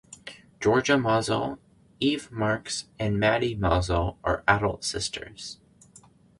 [0.59, 1.59] Georgia Mozell,
[1.99, 5.59] Eve Marks and Maddy Mozell are adult sisters.